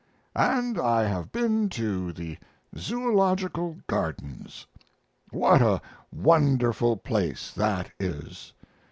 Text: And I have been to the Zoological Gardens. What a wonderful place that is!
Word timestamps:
And 0.35 0.79
I 0.79 1.03
have 1.03 1.31
been 1.31 1.69
to 1.69 2.11
the 2.11 2.39
Zoological 2.75 3.77
Gardens. 3.85 4.65
What 5.29 5.61
a 5.61 5.79
wonderful 6.11 6.97
place 6.97 7.51
that 7.51 7.91
is! 7.99 8.51